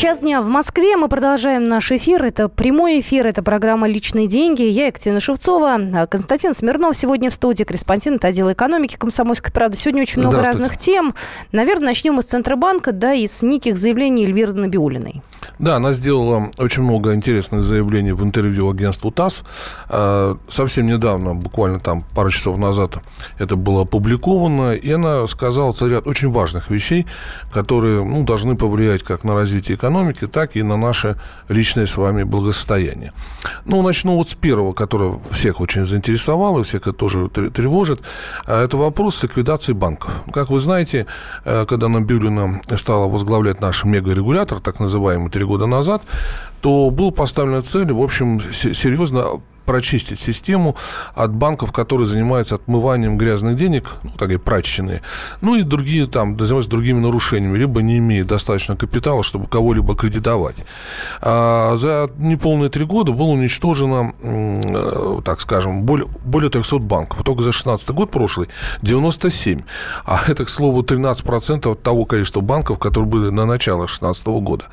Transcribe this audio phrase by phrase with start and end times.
[0.00, 0.96] Час дня в Москве.
[0.96, 2.24] Мы продолжаем наш эфир.
[2.24, 4.62] Это прямой эфир, это программа «Личные деньги».
[4.62, 5.78] Я Екатерина Шевцова.
[5.92, 9.76] А Константин Смирнов сегодня в студии, корреспондент отдела экономики «Комсомольской правды».
[9.76, 11.14] Сегодня очень много разных тем.
[11.52, 15.20] Наверное, начнем мы с Центробанка, да, и с неких заявлений Эльвиры Набиулиной.
[15.58, 19.44] Да, она сделала очень много интересных заявлений в интервью агентству ТАСС.
[19.90, 23.00] А, совсем недавно, буквально там пару часов назад,
[23.38, 27.06] это было опубликовано, и она сказала целый ряд очень важных вещей,
[27.52, 29.89] которые ну, должны повлиять как на развитие экономики,
[30.26, 31.16] так и на наше
[31.48, 33.12] личное с вами благосостояние.
[33.64, 38.00] Ну, начну вот с первого, которое всех очень заинтересовало, всех это тоже тревожит.
[38.46, 40.12] А, это вопрос ликвидации банков.
[40.32, 41.06] Как вы знаете,
[41.44, 46.02] э, когда Набиулина стала возглавлять наш мегарегулятор, так называемый, три года назад,
[46.60, 50.74] то был поставлена цель, в общем, серьезно прочистить систему
[51.14, 55.00] от банков, которые занимаются отмыванием грязных денег, ну, такие прачечные,
[55.42, 60.56] ну и другие там, занимаются другими нарушениями, либо не имеют достаточно капитала, чтобы кого-либо кредитовать.
[61.22, 67.22] А за неполные три года было уничтожено, э, так скажем, более, более 300 банков.
[67.22, 68.48] Только за 16 год прошлый
[68.82, 69.62] 97.
[70.04, 74.64] А это, к слову, 13% от того количества банков, которые были на начало 16 года.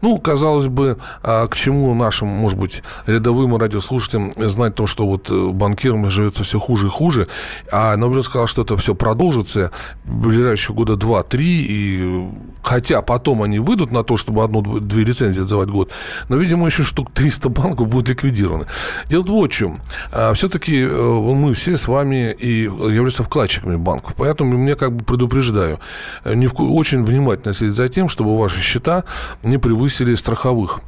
[0.00, 5.30] Ну, казалось бы, а к чему нашим, может быть, рядовым радиослушателям знать то, что вот
[5.30, 7.28] э, банкирам живется все хуже и хуже.
[7.70, 9.70] А Нобель сказал, что это все продолжится
[10.04, 11.64] в ближайшие года два-три.
[11.68, 12.28] И
[12.62, 15.90] хотя потом они выйдут на то, чтобы одну-две лицензии отзывать год,
[16.28, 18.66] но, видимо, еще штук 300 банков будут ликвидированы.
[19.08, 19.80] Дело в чем.
[20.12, 24.14] А, Все-таки э, мы все с вами и являемся вкладчиками банков.
[24.16, 25.78] Поэтому мне как бы предупреждаю,
[26.24, 29.04] э, очень внимательно следить за тем, чтобы ваши счета
[29.42, 30.80] не превысили страховых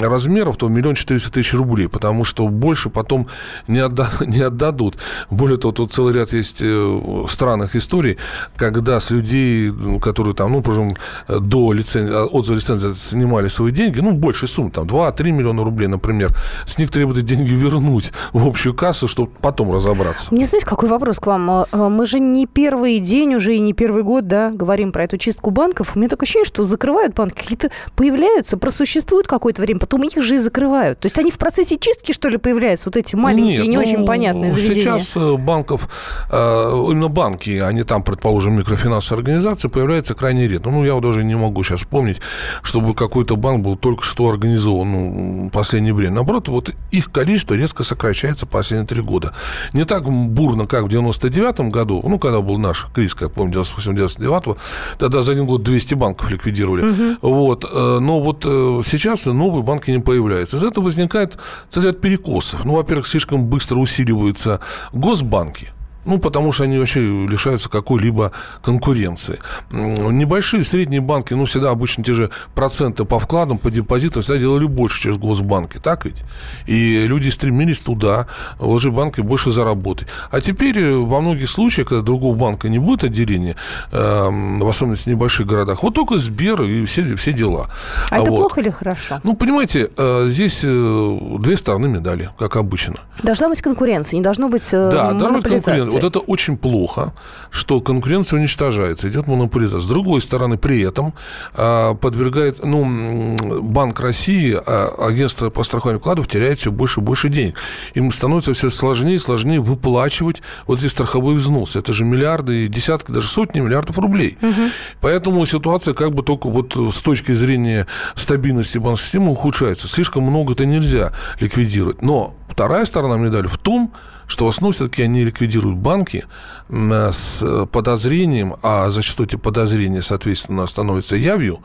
[0.00, 3.28] размеров, то миллион четыреста тысяч рублей, потому что больше потом
[3.66, 4.96] не, отда, не отдадут.
[5.30, 8.18] Более того, тут целый ряд есть э, странных историй,
[8.56, 9.72] когда с людей,
[10.02, 10.96] которые там, ну, прожим,
[11.28, 16.30] до лицензии, отзыва лицензии снимали свои деньги, ну, больше сумм, там, 2-3 миллиона рублей, например,
[16.66, 20.34] с них требуют деньги вернуть в общую кассу, чтобы потом разобраться.
[20.34, 21.50] Мне знаете, какой вопрос к вам?
[21.50, 25.04] А, а мы же не первый день уже и не первый год, да, говорим про
[25.04, 25.92] эту чистку банков.
[25.94, 30.34] У меня такое ощущение, что закрывают банки, какие-то появляются, просуществуют какое-то время, потом их же
[30.36, 30.98] и закрывают.
[30.98, 33.82] То есть они в процессе чистки, что ли, появляются, вот эти маленькие, Нет, не ну,
[33.82, 34.98] очень понятные заведения?
[34.98, 35.88] Сейчас э, банков,
[36.30, 40.70] э, именно банки, не там, предположим, микрофинансовые организации, появляется крайне редко.
[40.70, 42.18] Ну, я вот даже не могу сейчас вспомнить,
[42.62, 46.16] чтобы какой-то банк был только что организован ну, в последнее время.
[46.16, 49.34] Наоборот, вот их количество резко сокращается последние три года.
[49.72, 54.58] Не так бурно, как в 99 году, ну, когда был наш кризис, как помню, 98-99,
[54.98, 56.88] тогда за один год 200 банков ликвидировали.
[56.88, 57.28] Угу.
[57.28, 57.64] Вот.
[57.70, 60.56] Э, но вот сейчас сейчас новые банки не появляются.
[60.56, 61.38] Из этого возникает
[61.70, 62.64] целый ряд перекосов.
[62.64, 64.60] Ну, во-первых, слишком быстро усиливаются
[64.92, 65.72] госбанки–
[66.08, 68.32] ну, потому что они вообще лишаются какой-либо
[68.62, 69.38] конкуренции.
[69.70, 74.64] Небольшие средние банки, ну, всегда обычно те же проценты по вкладам, по депозитам всегда делали
[74.64, 76.22] больше через госбанки, так ведь?
[76.66, 78.26] И люди стремились туда,
[78.58, 80.08] вложить банки больше заработать.
[80.30, 83.56] А теперь э, во многих случаях, когда другого банка не будет отделения,
[83.92, 84.28] э,
[84.62, 87.68] в особенности в небольших городах, вот только Сбер и все, все дела.
[88.10, 88.38] А, а это вот.
[88.38, 89.20] плохо или хорошо?
[89.24, 92.96] Ну, понимаете, э, здесь две стороны медали, как обычно.
[93.22, 97.12] Должна быть конкуренция, не должно быть Да, должна быть конкуренция вот это очень плохо,
[97.50, 99.80] что конкуренция уничтожается, идет монополизация.
[99.80, 101.14] С другой стороны, при этом
[101.54, 107.28] а, подвергает, ну, Банк России, а, агентство по страхованию вкладов теряет все больше и больше
[107.28, 107.56] денег.
[107.94, 111.78] Им становится все сложнее и сложнее выплачивать вот эти страховые взносы.
[111.78, 114.38] Это же миллиарды, десятки, даже сотни миллиардов рублей.
[114.42, 114.62] Угу.
[115.00, 119.88] Поэтому ситуация как бы только вот с точки зрения стабильности банковской системы ухудшается.
[119.88, 122.02] Слишком много это нельзя ликвидировать.
[122.02, 123.92] Но вторая сторона медали в том,
[124.28, 126.26] что в основном все-таки они ликвидируют банки
[126.68, 131.58] с подозрением, а зачастую эти подозрения, соответственно, становятся явью,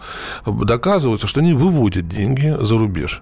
[0.47, 3.21] доказывается, что они выводят деньги за рубеж.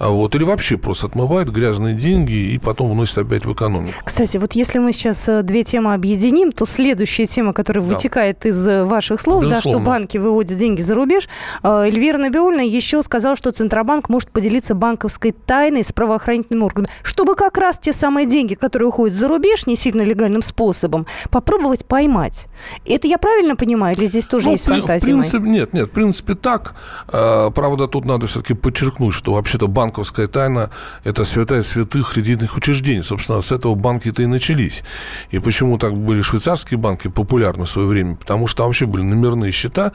[0.00, 3.92] А вот, или вообще просто отмывают грязные деньги и потом вносят опять в экономику.
[4.02, 7.92] Кстати, вот если мы сейчас э, две темы объединим, то следующая тема, которая да.
[7.92, 11.28] вытекает из э, ваших слов, да, что банки выводят деньги за рубеж,
[11.62, 17.34] э, Эльвира Набиульна еще сказал, что Центробанк может поделиться банковской тайной с правоохранительными органами, чтобы
[17.34, 22.46] как раз те самые деньги, которые уходят за рубеж не сильно легальным способом, попробовать поймать.
[22.86, 25.04] Это я правильно понимаю, или здесь тоже ну, есть фантазия?
[25.04, 26.74] В принципе, нет, нет, в принципе так.
[27.06, 30.70] Правда, тут надо все-таки подчеркнуть, что вообще-то банк банковская тайна–
[31.04, 33.02] это святая святых кредитных учреждений.
[33.02, 34.84] Собственно, с этого банки-то и начались.
[35.32, 38.14] И почему так были швейцарские банки популярны в свое время?
[38.14, 39.92] Потому что там вообще были номерные счета,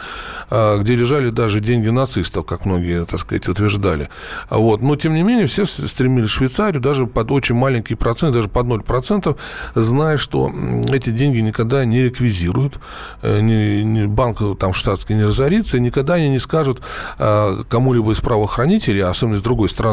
[0.49, 4.09] а, где лежали даже деньги нацистов, как многие, так сказать, утверждали.
[4.49, 4.81] Вот.
[4.81, 8.65] Но, тем не менее, все стремились в Швейцарию, даже под очень маленький процент, даже под
[8.65, 9.37] 0%,
[9.75, 10.51] зная, что
[10.91, 12.79] эти деньги никогда не реквизируют,
[13.21, 16.81] э, ни, ни банк там штатский не разорится, и никогда они не скажут
[17.17, 19.84] э, кому-либо из правоохранителей, а особенно с другой стороны,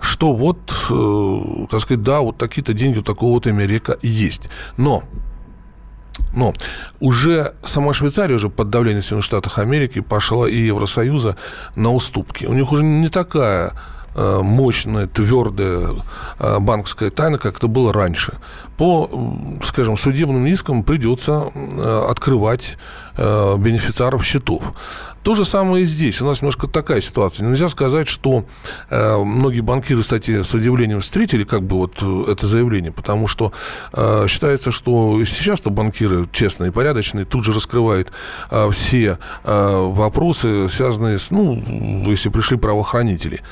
[0.00, 0.58] что вот,
[0.90, 4.48] э, так сказать, да, вот такие-то деньги у такого вот Америка есть.
[4.76, 5.02] Но
[6.34, 6.54] но
[7.00, 11.36] уже сама Швейцария уже под давлением Соединенных Штатов Америки пошла и Евросоюза
[11.74, 12.46] на уступки.
[12.46, 13.72] У них уже не такая
[14.16, 15.88] мощная, твердая
[16.38, 18.38] э, банковская тайна, как это было раньше.
[18.76, 19.10] По,
[19.62, 22.78] скажем, судебным искам придется э, открывать
[23.18, 24.62] бенефициаров счетов.
[25.26, 26.22] То же самое и здесь.
[26.22, 27.48] У нас немножко такая ситуация.
[27.48, 28.44] Нельзя сказать, что
[28.90, 33.52] э, многие банкиры, кстати, с удивлением встретили как бы вот это заявление, потому что
[33.92, 38.12] э, считается, что сейчас-то банкиры честные и порядочные тут же раскрывают
[38.52, 41.60] э, все э, вопросы, связанные с, ну,
[42.06, 43.42] если пришли правоохранители.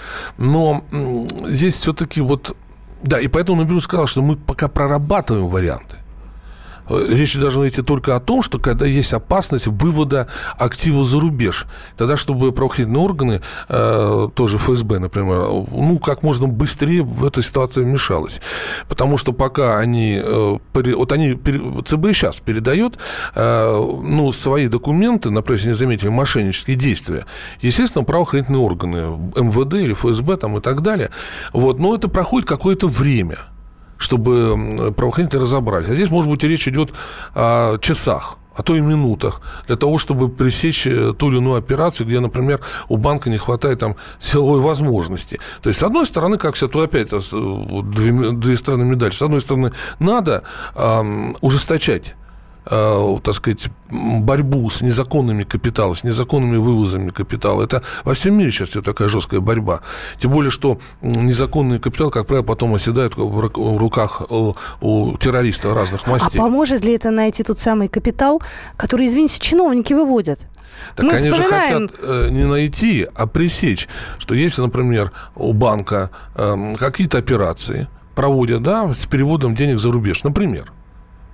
[0.55, 0.85] Но
[1.49, 2.57] здесь все-таки вот
[3.03, 5.97] да, и поэтому Набилу сказал, что мы пока прорабатываем варианты.
[6.89, 10.29] Речь должна идти только о том, что когда есть опасность вывода
[10.59, 11.67] активов за рубеж,
[11.97, 17.87] тогда, чтобы правоохранительные органы, э, тоже ФСБ, например, ну, как можно быстрее в эту ситуацию
[17.87, 18.41] вмешалась.
[18.89, 22.99] Потому что пока они, э, вот они, ЦБ сейчас передает,
[23.35, 27.27] э, ну, свои документы, например, если не заметили, мошеннические действия,
[27.61, 28.99] естественно, правоохранительные органы,
[29.37, 31.11] МВД или ФСБ там и так далее,
[31.53, 33.39] вот, но это проходит какое-то время–
[33.99, 35.89] чтобы правоохранители разобрались.
[35.89, 36.93] А здесь, может быть, речь идет
[37.35, 42.07] о часах а то и минутах, для того, чтобы пресечь э, ту или иную операцию,
[42.07, 45.41] где, например, у банка не хватает там силовой возможности.
[45.63, 49.11] То есть, с одной стороны, как все, то опять э, две, две стороны медали.
[49.11, 50.45] С одной стороны, надо
[50.77, 52.15] эм, ужесточать
[52.67, 57.63] э, так сказать, борьбу с незаконными капиталами, с незаконными вывозами капитала.
[57.63, 59.81] Это во всем мире сейчас идет такая жесткая борьба.
[60.19, 66.39] Тем более, что незаконный капитал, как правило, потом оседает в руках у террористов разных мастей.
[66.39, 68.43] А поможет ли это найти тот самый капитал,
[68.77, 70.41] который, извините, чиновники выводят?
[70.97, 71.83] Так Мы они вспоминаем...
[71.83, 73.89] же хотят э, не найти, а пресечь,
[74.19, 80.25] что если, например, у банка э, какие-то операции проводят, да, с переводом денег за рубеж,
[80.25, 80.73] например,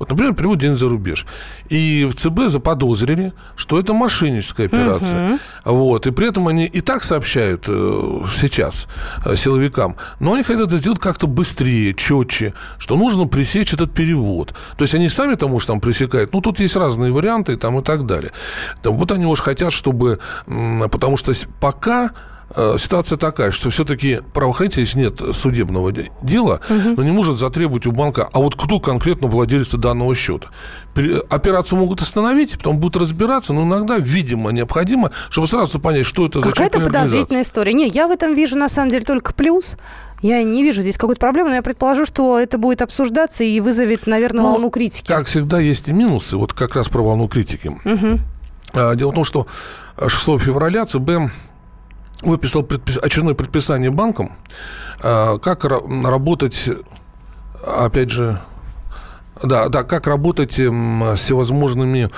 [0.00, 1.26] вот, например, перевод денег за рубеж.
[1.68, 5.34] И в ЦБ заподозрили, что это мошенническая операция.
[5.34, 5.38] Угу.
[5.66, 6.06] Вот.
[6.06, 8.88] И при этом они и так сообщают э, сейчас
[9.26, 14.54] э, силовикам, но они хотят это сделать как-то быстрее, четче, что нужно пресечь этот перевод.
[14.78, 16.32] То есть они сами там уж там пресекают.
[16.32, 18.32] Ну, тут есть разные варианты там, и так далее.
[18.82, 20.18] Там, вот они уж хотят, чтобы...
[20.46, 22.39] Потому что пока Э,
[22.78, 26.94] ситуация такая, что все-таки правоохранитель, если нет судебного дела, угу.
[26.96, 30.48] но не может затребовать у банка, а вот кто конкретно владелец данного счета.
[31.28, 36.40] Операцию могут остановить, потом будут разбираться, но иногда, видимо, необходимо, чтобы сразу понять, что это
[36.40, 37.72] за Какая-то подозрительная история.
[37.72, 39.76] Не, я в этом вижу, на самом деле, только плюс.
[40.22, 44.06] Я не вижу здесь какой-то проблемы, но я предположу, что это будет обсуждаться и вызовет,
[44.06, 45.06] наверное, ну, волну критики.
[45.06, 46.36] Как всегда, есть и минусы.
[46.36, 47.68] Вот как раз про волну критики.
[47.68, 48.20] Угу.
[48.96, 49.46] Дело в том, что
[49.98, 51.32] 6 февраля ЦБ
[52.22, 52.98] выписал предпис...
[52.98, 54.32] очередное предписание банкам,
[55.00, 56.70] а, как работать,
[57.64, 58.40] опять же,
[59.42, 62.10] да, да, как работать с всевозможными,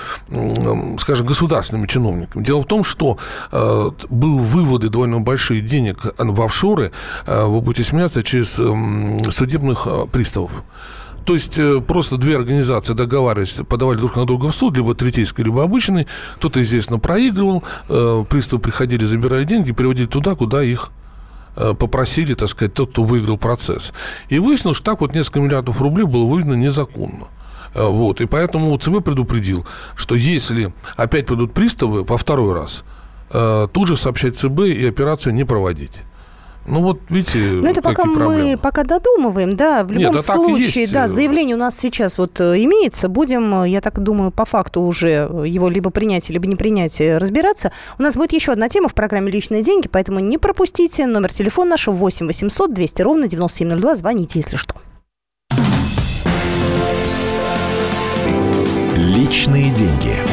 [0.99, 2.43] скажем, государственными чиновниками.
[2.43, 3.17] Дело в том, что
[3.51, 6.91] э, был выводы довольно большие денег в офшоры,
[7.25, 10.51] э, вы будете смеяться, через э, судебных э, приставов.
[11.25, 15.43] То есть э, просто две организации договаривались, подавали друг на друга в суд, либо третейский,
[15.43, 16.07] либо обычный.
[16.35, 20.91] Кто-то, естественно, проигрывал, э, приставы приходили, забирали деньги, переводили туда, куда их
[21.55, 23.93] э, попросили, так сказать, тот, кто выиграл процесс.
[24.29, 27.27] И выяснилось, что так вот несколько миллиардов рублей было выведено незаконно.
[27.73, 28.21] Вот.
[28.21, 29.65] И поэтому ЦБ предупредил,
[29.95, 32.83] что если опять придут приставы во второй раз,
[33.29, 36.03] тут же сообщать ЦБ и операцию не проводить.
[36.65, 38.51] Ну вот видите, Ну это пока проблемы.
[38.51, 39.83] мы пока додумываем, да.
[39.83, 43.09] В любом Нет, случае, да, заявление у нас сейчас вот э, имеется.
[43.09, 47.17] Будем, э, я так думаю, по факту уже его либо принять, либо не принять, э,
[47.17, 47.73] разбираться.
[47.99, 51.05] У нас будет еще одна тема в программе «Личные деньги», поэтому не пропустите.
[51.05, 53.95] Номер телефона нашего 8 800 200 ровно 9702.
[53.95, 54.75] Звоните, если что.
[58.95, 60.32] Личные деньги.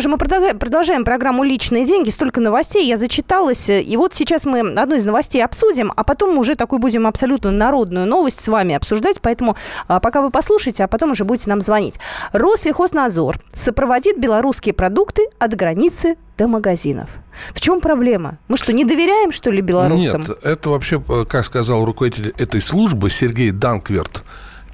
[0.00, 2.08] Что же, мы продолжаем программу «Личные деньги».
[2.08, 3.68] Столько новостей, я зачиталась.
[3.68, 8.06] И вот сейчас мы одну из новостей обсудим, а потом уже такую будем абсолютно народную
[8.06, 9.20] новость с вами обсуждать.
[9.20, 9.56] Поэтому
[9.88, 12.00] а, пока вы послушайте, а потом уже будете нам звонить.
[12.32, 17.10] Россельхознадзор сопроводит белорусские продукты от границы до магазинов.
[17.52, 18.38] В чем проблема?
[18.48, 20.22] Мы что, не доверяем, что ли, белорусам?
[20.22, 24.22] Нет, это вообще, как сказал руководитель этой службы Сергей Данкверт,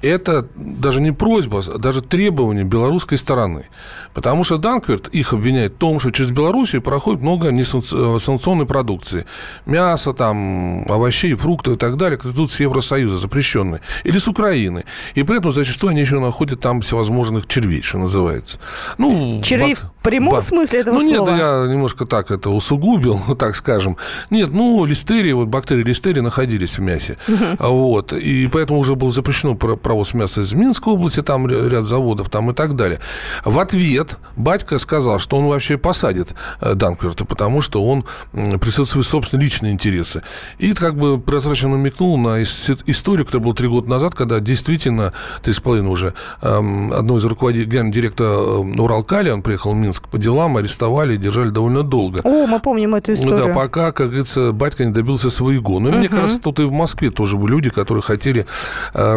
[0.01, 3.67] это даже не просьба, а даже требование белорусской стороны.
[4.13, 9.25] Потому что Данкверт их обвиняет в том, что через Белоруссию проходит много несанкционной продукции.
[9.65, 13.81] Мясо, там, овощей, фруктов и так далее, которые идут с Евросоюза, запрещенные.
[14.03, 14.85] Или с Украины.
[15.15, 18.59] И при этом зачастую они еще находят там всевозможных червей, что называется.
[18.97, 20.43] Ну, Червей бак, в прямом бак.
[20.43, 21.29] смысле этого ну, слова?
[21.29, 23.97] нет, я немножко так это усугубил, так скажем.
[24.29, 27.17] Нет, ну, листерии, вот бактерии листерии находились в мясе.
[27.27, 27.67] Угу.
[27.67, 28.13] Вот.
[28.13, 29.55] И поэтому уже было запрещено
[29.87, 32.99] провоз мяса из Минской области, там ряд заводов там и так далее.
[33.45, 38.03] В ответ батька сказал, что он вообще посадит э, Данкверта, потому что он
[38.33, 40.23] свои собственные личные интересы.
[40.57, 45.53] И как бы прозрачно намекнул на историю, которая была три года назад, когда действительно, три
[45.53, 50.09] с половиной уже, эм, одного из руководителей, генерального директора э, Уралкали, он приехал в Минск
[50.09, 52.19] по делам, арестовали и держали довольно долго.
[52.25, 53.47] О, мы помним эту историю.
[53.47, 55.79] Да, пока, как говорится, батька не добился своего.
[55.79, 55.97] Ну, угу.
[55.97, 58.45] мне кажется, тут и в Москве тоже были люди, которые хотели
[58.93, 59.15] э,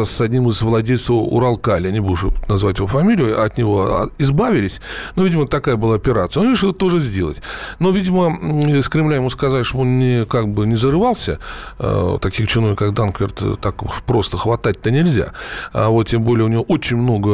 [0.00, 4.80] разобраться с одним из владельцев Уралкали, не буду назвать его фамилию, от него а, избавились.
[5.16, 6.42] Ну, видимо, такая была операция.
[6.42, 7.42] Он решил тоже сделать.
[7.78, 8.36] Но, видимо,
[8.82, 11.38] с Кремля ему сказали, что он не, как бы не зарывался.
[11.78, 13.74] Э, таких чиновников, как Данкверт, так
[14.06, 15.32] просто хватать-то нельзя.
[15.72, 17.28] А вот тем более у него очень много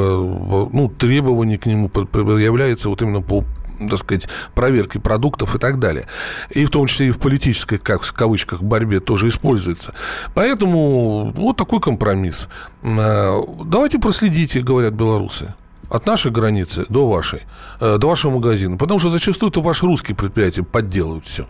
[0.72, 1.90] ну, требований к нему
[2.38, 3.44] является вот именно по
[3.78, 6.06] так сказать, проверки продуктов и так далее.
[6.50, 9.94] И в том числе и в политической, как в кавычках, борьбе тоже используется.
[10.34, 12.48] Поэтому вот такой компромисс.
[12.82, 15.54] Э, давайте проследите, говорят белорусы
[15.88, 17.42] от нашей границы до вашей,
[17.80, 18.76] э, до вашего магазина.
[18.76, 21.46] Потому что зачастую это ваши русские предприятия подделывают все.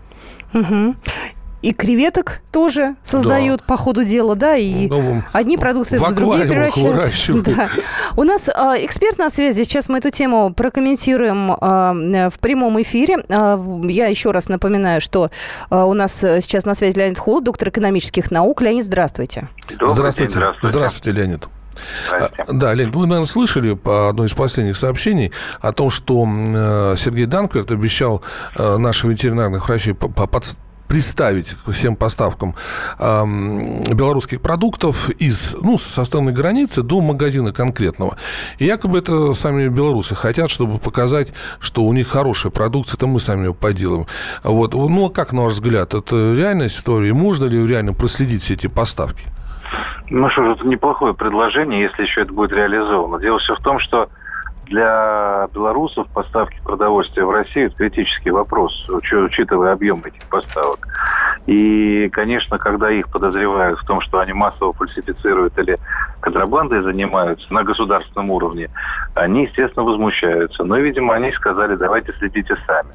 [0.52, 0.94] Угу
[1.66, 3.66] и креветок тоже создают да.
[3.66, 7.32] по ходу дела, да, и ну, одни продукты в, в другие превращаются.
[7.56, 7.68] Да.
[8.16, 8.52] У нас э,
[8.84, 13.16] эксперт на связи, сейчас мы эту тему прокомментируем э, в прямом эфире.
[13.28, 15.30] Э, я еще раз напоминаю, что
[15.70, 18.62] э, у нас сейчас на связи Леонид Холод, доктор экономических наук.
[18.62, 19.48] Леонид, здравствуйте.
[19.68, 20.30] Здравствуйте.
[20.30, 21.48] Здравствуйте, здравствуйте Леонид.
[22.48, 26.24] Да, Лень, вы, наверное, слышали по одной из последних сообщений о том, что
[26.96, 28.22] Сергей Данкверт обещал
[28.56, 29.94] наших ветеринарных врачей
[30.86, 32.54] представить к всем поставкам
[32.98, 33.24] э,
[33.92, 38.16] белорусских продуктов из, ну, со стороны границы до магазина конкретного.
[38.58, 43.20] И якобы это сами белорусы хотят, чтобы показать, что у них хорошая продукция, это мы
[43.20, 44.06] сами ее поделаем.
[44.42, 44.74] Вот.
[44.74, 47.12] Ну, а как, на ваш взгляд, это реальная история?
[47.12, 49.26] Можно ли реально проследить все эти поставки?
[50.08, 53.20] Ну что ж, это неплохое предложение, если еще это будет реализовано.
[53.20, 54.08] Дело все в том, что
[54.66, 60.86] для белорусов поставки продовольствия в Россию– это критический вопрос, учитывая объем этих поставок.
[61.46, 65.76] И, конечно, когда их подозревают в том, что они массово фальсифицируют или
[66.20, 68.68] контрабандой занимаются на государственном уровне,
[69.14, 70.64] они, естественно, возмущаются.
[70.64, 72.90] Но, видимо, они сказали, давайте следите сами.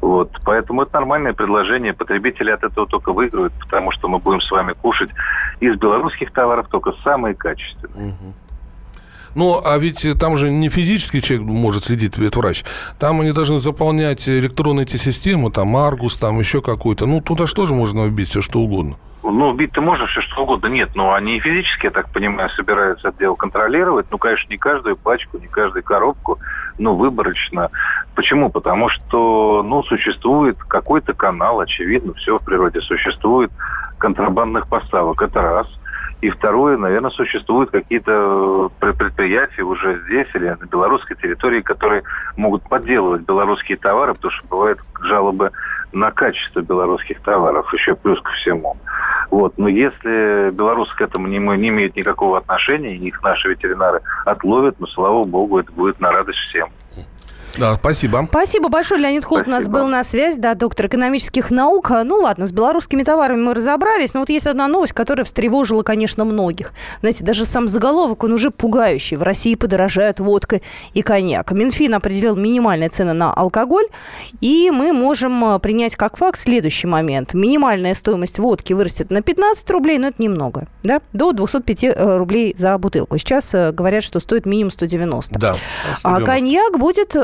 [0.00, 0.30] Вот.
[0.44, 1.94] Поэтому это нормальное предложение.
[1.94, 5.10] Потребители от этого только выиграют, потому что мы будем с вами кушать
[5.60, 8.12] из белорусских товаров только самые качественные.
[8.12, 8.34] Угу.
[9.34, 12.64] Ну, а ведь там же не физический человек может следить, ветврач.
[12.98, 17.06] Там они должны заполнять электронные эти системы, там Аргус, там еще какой-то.
[17.06, 18.96] Ну, туда же тоже можно вбить все, что угодно.
[19.22, 20.66] Ну, убить-то можно все что угодно.
[20.66, 24.06] Нет, но они и физически, я так понимаю, собираются это дело контролировать.
[24.10, 26.38] Ну, конечно, не каждую пачку, не каждую коробку,
[26.78, 27.70] но выборочно.
[28.14, 28.50] Почему?
[28.50, 33.50] Потому что, ну, существует какой-то канал, очевидно, все в природе существует,
[33.98, 35.22] контрабандных поставок.
[35.22, 35.66] Это раз–
[36.20, 42.02] и второе, наверное, существуют какие-то э, предприятия уже здесь или на белорусской территории, которые
[42.36, 45.50] могут подделывать белорусские товары, потому что бывают жалобы
[45.92, 48.76] на качество белорусских товаров, еще плюс ко всему.
[49.30, 49.58] Вот.
[49.58, 54.76] Но если белорусы к этому не, не имеют никакого отношения, и их наши ветеринары отловят,
[54.78, 56.68] ну, слава богу, это будет на радость всем.
[57.58, 58.26] Да, спасибо.
[58.28, 59.00] Спасибо большое.
[59.00, 61.90] Леонид Холт у нас был на связи, да, доктор экономических наук.
[62.04, 66.24] Ну ладно, с белорусскими товарами мы разобрались, но вот есть одна новость, которая встревожила, конечно,
[66.24, 66.72] многих.
[67.00, 69.16] Знаете, даже сам заголовок, он уже пугающий.
[69.16, 70.60] В России подорожают водка
[70.92, 71.52] и коньяк.
[71.52, 73.86] Минфин определил минимальные цены на алкоголь,
[74.40, 77.34] и мы можем э, принять как факт следующий момент.
[77.34, 82.54] Минимальная стоимость водки вырастет на 15 рублей, но это немного, да, до 205 э, рублей
[82.56, 83.18] за бутылку.
[83.18, 85.38] Сейчас э, говорят, что стоит минимум 190.
[85.38, 85.54] Да.
[85.98, 86.00] 190.
[86.02, 87.16] А коньяк будет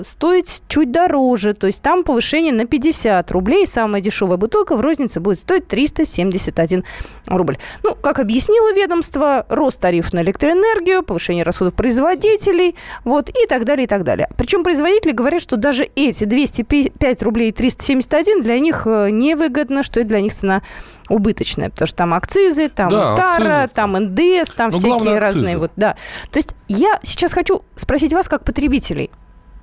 [0.00, 3.66] э, стоить чуть дороже, то есть там повышение на 50 рублей.
[3.66, 6.84] Самая дешевая бутылка в рознице будет стоить 371
[7.26, 7.58] рубль.
[7.82, 12.74] Ну, как объяснило ведомство, рост тарифов на электроэнергию, повышение расходов производителей,
[13.04, 14.28] вот, и так далее, и так далее.
[14.36, 20.08] Причем производители говорят, что даже эти 205 рублей 371 для них э, невыгодно, что это
[20.08, 20.62] для них цена
[21.10, 23.74] убыточная, потому что там акцизы, там да, тара, акцизы.
[23.74, 25.58] там НДС, там ну, всякие разные.
[25.58, 25.96] Вот, да.
[26.30, 29.10] То есть я сейчас хочу спросить вас, как потребителей.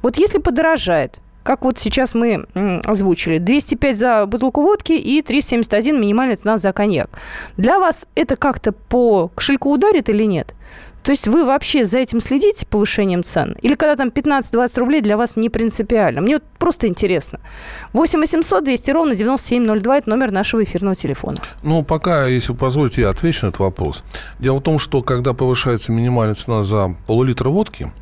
[0.02, 2.46] Вот если подорожает, как вот сейчас мы
[2.84, 7.10] озвучили, 205 за бутылку водки и 371 минимальная цена за коньяк.
[7.56, 10.54] Для вас это как-то по кошельку ударит или нет?
[11.04, 13.56] То есть вы вообще за этим следите, повышением цен?
[13.62, 16.20] Или когда там 15-20 рублей для вас не принципиально?
[16.20, 17.40] Мне вот просто интересно.
[17.94, 21.38] 8 800 200 ровно 9702– это номер нашего эфирного телефона.
[21.64, 24.04] Ну, пока, если вы позволите, я отвечу на этот вопрос.
[24.40, 27.94] Дело в том, что когда повышается минимальная цена за пол-литра водки,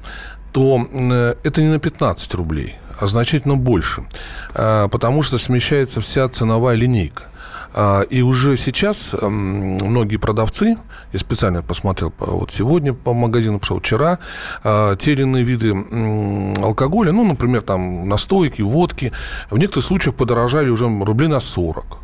[0.55, 4.05] то э, это не на 15 рублей, а значительно больше,
[4.53, 7.23] э, потому что смещается вся ценовая линейка.
[7.73, 10.77] А, и уже сейчас многие продавцы,
[11.11, 14.19] я специально посмотрел вот сегодня по магазину, пошел вчера,
[14.63, 15.75] а, те или иные виды
[16.63, 19.11] алкоголя, ну, например, там настойки, водки,
[19.49, 21.97] в некоторых случаях подорожали уже рублей на 40.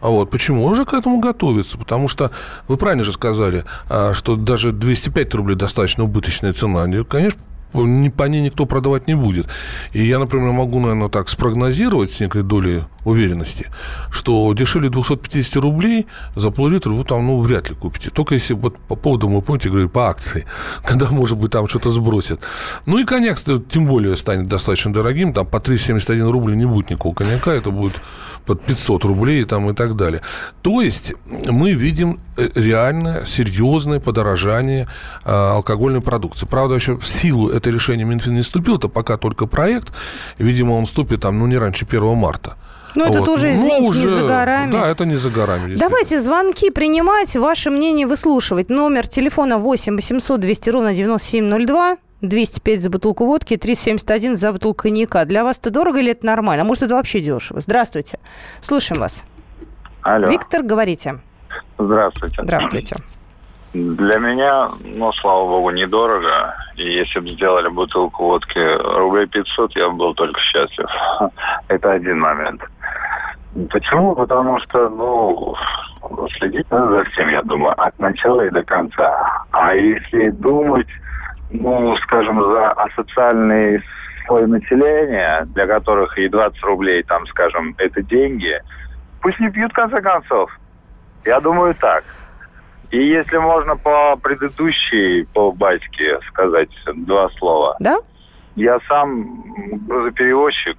[0.00, 0.64] А вот почему?
[0.64, 2.30] Уже к этому готовится, потому что
[2.68, 6.86] вы правильно же сказали, а, что даже 205 рублей достаточно убыточная цена.
[7.04, 7.38] Конечно,
[7.72, 9.48] по ней никто продавать не будет.
[9.92, 13.68] И я, например, могу, наверное, так спрогнозировать с некой долей уверенности,
[14.10, 18.10] что дешевле 250 рублей за пол-литра вы там, ну, вряд ли купите.
[18.10, 20.46] Только если вот по поводу, вы помните, говорю, по акции,
[20.84, 22.40] когда, может быть, там что-то сбросят.
[22.86, 23.38] Ну и коньяк,
[23.68, 25.32] тем более, станет достаточно дорогим.
[25.32, 28.00] Там по 371 рубль не будет никакого коньяка, это будет
[28.46, 30.20] под 500 рублей там, и так далее.
[30.62, 31.14] То есть
[31.48, 34.88] мы видим э, реальное, серьезное подорожание
[35.24, 36.46] э, алкогольной продукции.
[36.46, 39.92] Правда, еще в силу это решение Минфин не вступил, это пока только проект.
[40.38, 42.56] Видимо, он вступит там, ну, не раньше 1 марта.
[42.94, 43.26] Ну, это вот.
[43.26, 44.72] тоже, извините, ну, уже, не за горами.
[44.72, 45.76] Да, это не за горами.
[45.76, 48.68] Давайте звонки принимать, ваше мнение выслушивать.
[48.68, 51.96] Номер телефона 8 800 200 ровно 9702.
[52.20, 55.24] 205 за бутылку водки, 371 за бутылку коньяка.
[55.24, 56.62] Для вас это дорого или это нормально?
[56.62, 57.60] А может, это вообще дешево?
[57.60, 58.20] Здравствуйте.
[58.60, 59.24] Слушаем вас.
[60.02, 60.28] Алло.
[60.28, 61.18] Виктор, говорите.
[61.78, 62.42] Здравствуйте.
[62.42, 62.96] Здравствуйте.
[63.72, 66.54] Для меня, ну, слава богу, недорого.
[66.76, 68.58] И если бы сделали бутылку водки
[68.98, 70.88] рублей 500, я бы был только счастлив.
[71.68, 72.62] Это один момент.
[73.70, 74.14] Почему?
[74.14, 75.54] Потому что, ну,
[76.38, 79.44] следить надо за всем, я думаю, от начала и до конца.
[79.52, 80.88] А если думать
[81.52, 83.82] ну, скажем, за асоциальный
[84.26, 88.60] слой населения, для которых и 20 рублей, там, скажем, это деньги,
[89.20, 90.50] пусть не пьют, в конце концов.
[91.24, 92.04] Я думаю, так.
[92.92, 97.74] И если можно по предыдущей, по батьке сказать два слова.
[97.80, 97.98] Да?
[98.54, 99.44] Я сам
[99.86, 100.76] грузоперевозчик,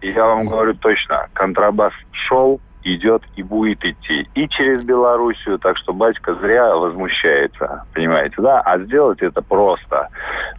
[0.00, 4.28] и я вам говорю точно, контрабас шел, идет и будет идти.
[4.34, 8.60] И через Белоруссию, так что батька зря возмущается, понимаете, да?
[8.60, 10.08] А сделать это просто.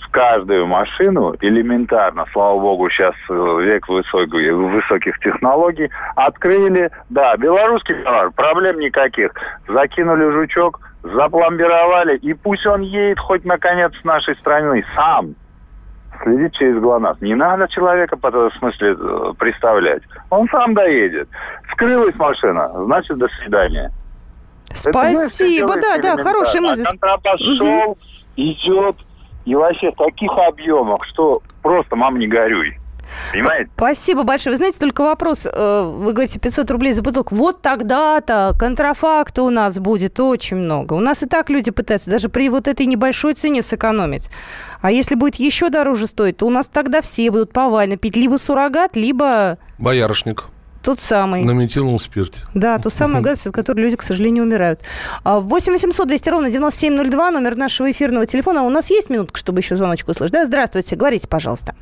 [0.01, 7.95] В каждую машину элементарно, слава богу, сейчас э, век высоких, высоких технологий, открыли, да, белорусский
[7.95, 9.31] товар, проблем никаких.
[9.67, 10.79] Закинули жучок,
[11.13, 15.36] запломбировали, и пусть он едет хоть наконец с нашей страны сам,
[16.24, 17.22] следить через ГЛОНАСС.
[17.22, 20.02] Не надо человека, в смысле, э, представлять.
[20.30, 21.30] Он сам доедет.
[21.72, 23.91] Скрылась машина, значит, до свидания.
[24.74, 26.84] Спасибо, да, да, хорошая мысль.
[26.86, 27.56] А контрабас угу.
[27.58, 27.98] шел,
[28.36, 28.96] идет,
[29.46, 32.80] и вообще в таких объемах, что просто, мам, не горюй.
[33.32, 33.70] Понимаете?
[33.76, 34.54] Спасибо большое.
[34.54, 37.36] Вы знаете, только вопрос, э, вы говорите 500 рублей за бутылку.
[37.36, 40.94] Вот тогда-то контрафакта у нас будет очень много.
[40.94, 44.30] У нас и так люди пытаются даже при вот этой небольшой цене сэкономить.
[44.82, 48.38] А если будет еще дороже стоить, то у нас тогда все будут повально пить либо
[48.38, 49.58] суррогат, либо...
[49.80, 50.46] Боярышник.
[50.86, 51.44] Тот самый.
[51.44, 52.38] На метиловом спирте.
[52.54, 54.82] Да, тот самый гадость, от которой люди, к сожалению, умирают.
[55.24, 58.62] 8 800 200 ровно 9702, номер нашего эфирного телефона.
[58.62, 60.34] У нас есть минутка, чтобы еще звоночку услышать?
[60.34, 61.74] Да, здравствуйте, говорите, пожалуйста.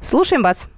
[0.00, 0.68] Слушаем вас.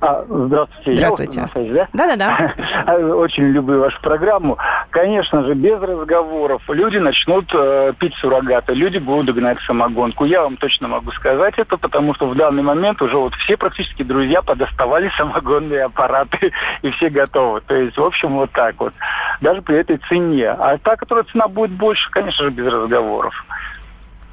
[0.00, 0.96] А, здравствуйте.
[0.96, 1.88] Здравствуйте.
[1.92, 2.54] Да-да-да.
[3.14, 4.58] Очень люблю вашу программу.
[4.90, 10.24] конечно же, без разговоров люди начнут э, пить суррогаты, люди будут гнать самогонку.
[10.24, 14.02] Я вам точно могу сказать это, потому что в данный момент уже вот все практически
[14.02, 17.60] друзья подоставали самогонные аппараты и все готовы.
[17.60, 18.92] То есть, в общем, вот так вот.
[19.40, 20.50] Даже при этой цене.
[20.50, 23.34] А та, которая цена будет больше, конечно же, без разговоров.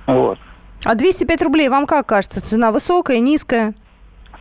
[0.07, 0.39] Вот.
[0.83, 2.41] А 205 рублей вам как кажется?
[2.41, 3.75] Цена высокая, низкая?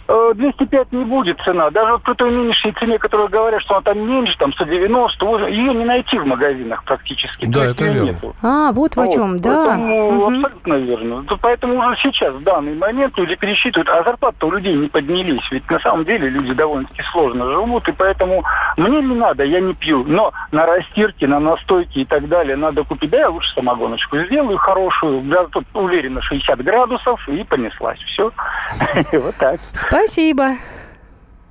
[0.09, 1.71] 205 э, не будет цена.
[1.71, 5.75] Даже вот при той нынешней цене, которую говорят, что она там меньше, там 190, ее
[5.75, 7.47] не найти в магазинах практически.
[7.47, 8.07] Да, это верно.
[8.07, 8.35] Нету.
[8.42, 9.64] А, вот в чем, вот, да.
[9.66, 10.27] Поэтому, угу.
[10.29, 11.25] Абсолютно верно.
[11.40, 15.47] Поэтому уже сейчас, в данный момент, люди пересчитывают, а зарплаты у людей не поднялись.
[15.51, 18.44] Ведь на самом деле люди довольно-таки сложно живут, и поэтому
[18.79, 20.05] мне не надо, я не пью.
[20.05, 23.11] Но на растирке, на настойке и так далее надо купить.
[23.11, 27.99] Да, я лучше самогоночку сделаю хорошую, да, тут уверенно 60 градусов, и понеслась.
[28.01, 28.31] Все.
[29.18, 29.59] Вот так.
[29.98, 30.54] Спасибо.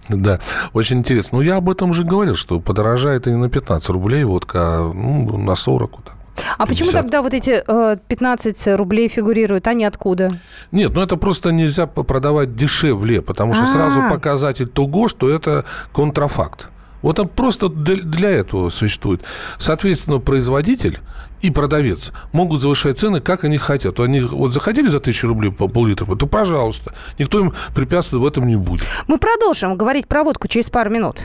[0.09, 0.39] Да,
[0.73, 1.39] очень интересно.
[1.39, 4.93] Ну, я об этом уже говорил, что подорожает и не на 15 рублей водка, а
[4.93, 6.15] ну, на 40 вот так.
[6.57, 6.67] А 50.
[6.67, 10.29] почему тогда вот эти э, 15 рублей фигурируют, они откуда?
[10.71, 13.73] Нет, ну это просто нельзя продавать дешевле, потому что А-а-а.
[13.73, 16.69] сразу показатель того, что это контрафакт.
[17.01, 19.21] Вот он просто для этого существует.
[19.57, 20.99] Соответственно, производитель
[21.41, 23.99] и продавец могут завышать цены, как они хотят.
[23.99, 26.93] Они вот захотели за тысячу рублей по пол-литра, то пожалуйста.
[27.17, 28.87] Никто им препятствовать в этом не будет.
[29.07, 31.21] Мы продолжим говорить про водку через пару минут.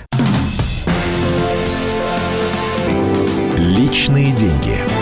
[3.56, 5.01] Личные деньги.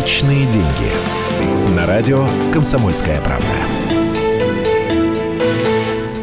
[0.00, 1.76] Личные деньги.
[1.76, 3.44] На радио «Комсомольская правда».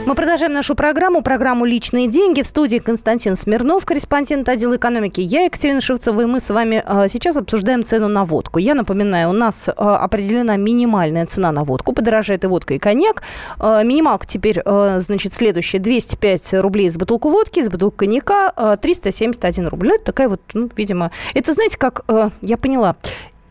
[0.07, 2.41] Мы продолжаем нашу программу, программу «Личные деньги».
[2.41, 5.21] В студии Константин Смирнов, корреспондент отдела экономики.
[5.21, 8.57] Я Екатерина Шевцова, и мы с вами а, сейчас обсуждаем цену на водку.
[8.57, 11.93] Я напоминаю, у нас а, определена минимальная цена на водку.
[11.93, 13.21] Подорожает и водка, и коньяк.
[13.59, 15.77] А, минималка теперь, значит, следующая.
[15.77, 19.89] 205 рублей за бутылку водки, за бутылку коньяка 371 рубль.
[19.89, 21.11] Ну, это такая вот, ну, видимо...
[21.35, 22.05] Это, знаете, как...
[22.41, 22.95] Я поняла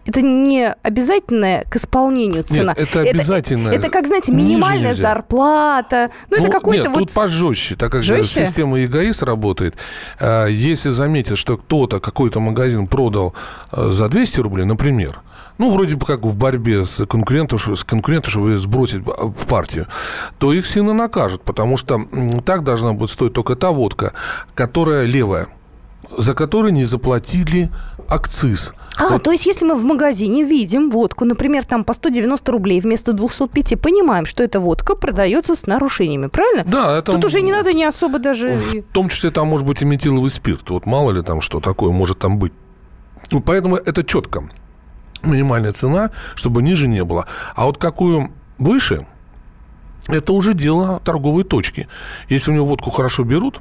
[0.06, 2.74] это не обязательное к исполнению цена.
[2.76, 3.68] Нет, это обязательно.
[3.68, 6.10] Это, это как, знаете, минимальная зарплата.
[6.30, 7.06] Ну, ну это какой-то нет, вот...
[7.06, 8.40] тут пожестче, так как Жестче?
[8.40, 9.76] же система ЕГАИС работает.
[10.18, 13.34] А, если заметят, что кто-то, какой-то магазин продал
[13.70, 15.20] а, за 200 рублей, например,
[15.58, 19.02] ну, вроде бы как в борьбе с конкурентом, с конкурентом, чтобы сбросить
[19.48, 19.86] партию,
[20.38, 22.00] то их сильно накажут, потому что
[22.44, 24.12] так должна быть стоить только та водка,
[24.54, 25.48] которая левая,
[26.16, 27.70] за которую не заплатили
[28.08, 28.72] акциз.
[28.98, 29.22] А, вот.
[29.22, 33.80] то есть если мы в магазине видим водку, например, там по 190 рублей вместо 205,
[33.80, 36.64] понимаем, что эта водка продается с нарушениями, правильно?
[36.64, 36.98] Да.
[36.98, 37.12] Это...
[37.12, 38.54] Тут уже не надо не особо даже...
[38.54, 40.70] В том числе там может быть и метиловый спирт.
[40.70, 42.52] Вот мало ли там что такое может там быть.
[43.30, 44.48] Ну, поэтому это четко.
[45.22, 47.26] Минимальная цена, чтобы ниже не было.
[47.54, 49.06] А вот какую выше,
[50.08, 51.88] это уже дело торговой точки.
[52.28, 53.60] Если у него водку хорошо берут,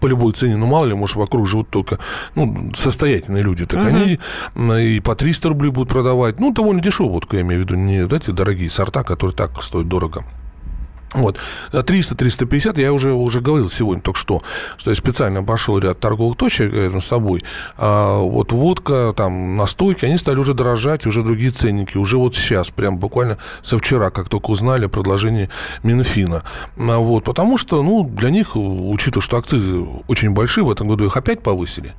[0.00, 1.98] по любой цене, ну, мало ли, может, вокруг живут только,
[2.34, 4.18] ну, состоятельные люди, так uh-huh.
[4.54, 7.74] они и по 300 рублей будут продавать, ну, довольно дешево водку, я имею в виду,
[7.76, 10.24] не эти дорогие сорта, которые так стоят дорого.
[11.12, 11.38] Вот.
[11.72, 14.42] 300-350, я уже, уже говорил сегодня только что,
[14.76, 17.44] что я специально обошел ряд торговых точек рядом с собой.
[17.76, 21.96] А вот водка, там, настойки, они стали уже дорожать, уже другие ценники.
[21.96, 25.48] Уже вот сейчас, прям буквально со вчера, как только узнали о продолжении
[25.82, 26.42] Минфина.
[26.76, 31.06] А вот, потому что, ну, для них, учитывая, что акцизы очень большие, в этом году
[31.06, 31.94] их опять повысили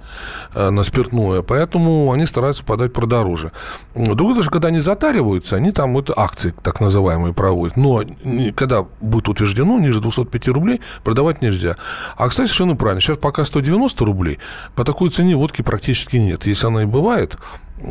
[0.54, 3.52] а, на спиртное, поэтому они стараются подать продороже.
[3.96, 7.78] Другое, даже когда они затариваются, они там это акции так называемые проводят.
[7.78, 8.04] Но
[8.56, 11.76] когда будет утверждено, ниже 205 рублей продавать нельзя.
[12.18, 13.02] А, кстати, совершенно правильно.
[13.02, 14.40] Сейчас пока 190 рублей,
[14.76, 16.46] по такой цене водки практически нет.
[16.46, 17.38] Если она и бывает,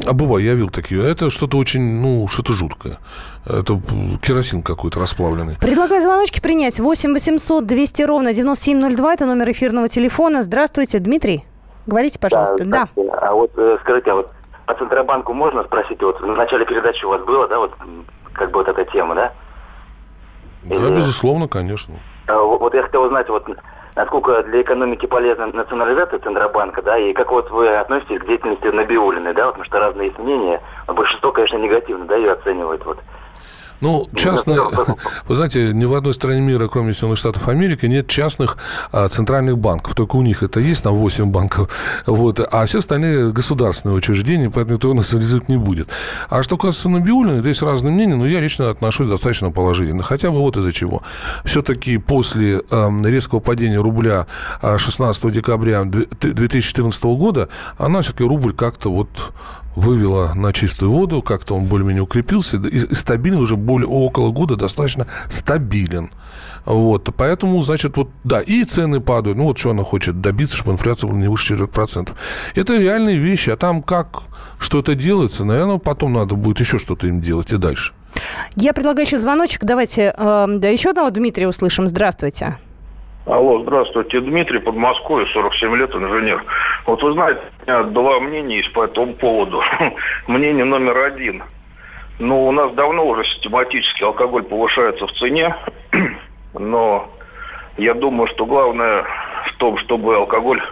[0.05, 1.09] а бывает, я видел такие.
[1.09, 2.99] Это что-то очень, ну, что-то жуткое.
[3.45, 3.81] Это
[4.21, 5.57] керосин какой-то расплавленный.
[5.61, 6.81] Предлагаю звоночки принять.
[6.81, 9.15] 8 800 200 ровно 9702.
[9.15, 10.43] Это номер эфирного телефона.
[10.43, 11.45] Здравствуйте, Дмитрий.
[11.87, 12.65] Говорите, пожалуйста.
[12.65, 12.89] Да.
[12.97, 13.03] да.
[13.21, 14.33] А вот э, скажите, а вот
[14.67, 16.03] по Центробанку можно спросить?
[16.03, 17.73] Вот в начале передачи у вас было, да, вот
[18.33, 19.33] как бы вот эта тема, да?
[20.69, 21.95] Да, безусловно, конечно.
[22.27, 23.47] А, вот я хотел узнать, вот
[23.95, 29.35] насколько для экономики полезна национализация Центробанка, да, и как вот вы относитесь к деятельности Набиулиной,
[29.35, 30.13] да, вот, потому что разные
[30.87, 32.99] но большинство, конечно, негативно, да, ее оценивает, вот.
[33.81, 34.61] Ну, частные,
[35.29, 38.57] вы знаете, ни в одной стране мира, кроме Соединенных Штатов Америки, нет частных
[38.91, 39.95] а, центральных банков.
[39.95, 41.69] Только у них это есть, там 8 банков.
[42.07, 45.89] Вот, а все остальные государственные учреждения, поэтому никто национализировать не будет.
[46.29, 50.03] А что касается Набиулина, здесь разные мнения, но я лично отношусь достаточно положительно.
[50.03, 51.03] Хотя бы вот из-за чего.
[51.45, 54.27] Все-таки после э, резкого падения рубля
[54.63, 59.09] 16 декабря 2014 года, она все-таки рубль как-то вот
[59.77, 65.07] вывела на чистую воду, как-то он более-менее укрепился, и стабильно уже более около года достаточно
[65.29, 66.11] стабилен.
[66.65, 69.39] Вот, поэтому, значит, вот, да, и цены падают.
[69.39, 72.11] Ну, вот что она хочет добиться, чтобы инфляция была не выше 4%.
[72.57, 73.51] Это реальные вещи.
[73.51, 74.25] А там как
[74.59, 77.93] что это делается, наверное, потом надо будет еще что-то им делать и дальше.
[78.57, 79.65] Я предлагаю еще звоночек.
[79.65, 81.87] Давайте э, да, еще одного Дмитрия услышим.
[81.87, 82.57] Здравствуйте.
[83.27, 86.45] Алло, здравствуйте, Дмитрий, Подмосковье, 47 лет, инженер.
[86.87, 89.61] Вот вы знаете, у меня два мнения есть по этому поводу.
[90.29, 91.43] Мнение номер один.
[92.21, 95.57] Ну, у нас давно уже систематически алкоголь повышается в цене,
[96.55, 97.11] но
[97.79, 99.05] я думаю, что главное
[99.47, 100.63] в том, чтобы алкоголь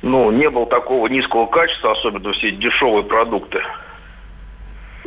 [0.00, 3.62] ну, не был такого низкого качества, особенно все дешевые продукты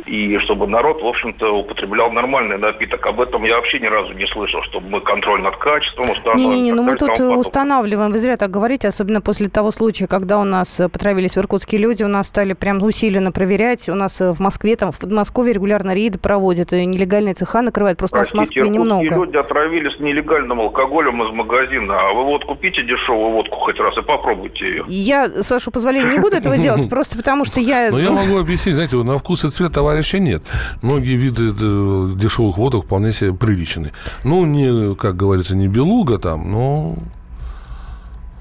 [0.06, 3.04] и чтобы народ, в общем-то, употреблял нормальный напиток.
[3.06, 6.54] Об этом я вообще ни разу не слышал, чтобы мы контроль над качеством устанавливали.
[6.54, 10.44] Не-не-не, ну мы тут устанавливаем, вы зря так говорите, особенно после того случая, когда у
[10.44, 14.32] нас э, потравились в Иркутске люди, у нас стали прям усиленно проверять, у нас э,
[14.32, 18.40] в Москве, там в Подмосковье регулярно рейды проводят, и нелегальные цеха накрывают, просто Простите, у
[18.40, 19.14] нас в Москве немного.
[19.14, 24.02] люди отравились нелегальным алкоголем из магазина, а вы вот купите дешевую водку хоть раз и
[24.02, 24.84] попробуйте ее.
[24.86, 27.90] Я, с вашего позволения, не буду этого делать, просто потому что я...
[27.90, 30.42] Ну, я могу объяснить, знаете, на вкус и цвет товарища товарища нет.
[30.82, 33.92] Многие виды э, дешевых водок вполне себе приличны.
[34.24, 36.96] Ну, не, как говорится, не белуга там, но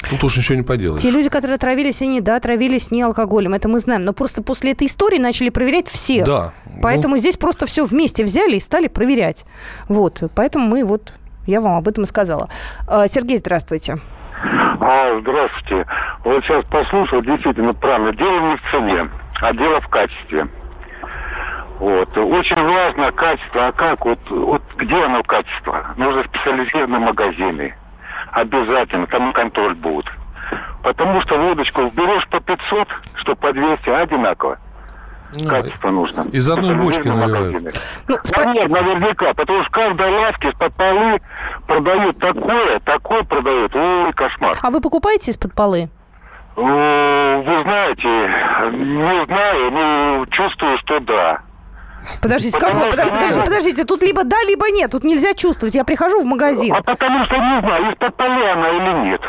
[0.09, 1.01] Тут уж ничего не поделаешь.
[1.01, 4.01] Те люди, которые отравились, они, да, отравились не алкоголем, это мы знаем.
[4.01, 6.23] Но просто после этой истории начали проверять все.
[6.23, 6.53] Да.
[6.83, 7.19] Поэтому ну...
[7.19, 9.45] здесь просто все вместе взяли и стали проверять.
[9.87, 11.13] Вот, поэтому мы вот,
[11.47, 12.49] я вам об этом и сказала.
[12.87, 13.97] А, Сергей, здравствуйте.
[14.79, 15.87] А, здравствуйте.
[16.23, 18.13] Вот сейчас послушал, действительно правильно.
[18.13, 19.09] Дело не в цене,
[19.41, 20.47] а дело в качестве.
[21.79, 22.17] Вот.
[22.17, 23.67] Очень важно качество.
[23.67, 24.05] А как?
[24.05, 25.93] Вот, вот где оно качество?
[25.97, 27.75] Нужно специализированные магазины.
[28.31, 29.07] Обязательно.
[29.07, 30.05] Там контроль будет.
[30.83, 34.59] Потому что водочку берешь по 500, что по 200 одинаково.
[35.41, 36.27] Ну, Качество нужно.
[36.31, 37.75] Из одной бочки наливают.
[38.07, 41.19] Ну, да нет, наверняка, потому что каждой лавке из-под полы
[41.67, 43.75] продают такое, такое продают.
[43.75, 44.55] Ой, кошмар.
[44.61, 45.89] А вы покупаете из-под полы?
[46.55, 48.07] Вы знаете,
[48.71, 51.41] не знаю, но чувствую, что да.
[52.21, 54.91] Подождите, как вы, подождите, подождите, тут либо да, либо нет.
[54.91, 55.75] Тут нельзя чувствовать.
[55.75, 56.73] Я прихожу в магазин.
[56.73, 59.21] А потому что не знаю, из-под поля она или нет.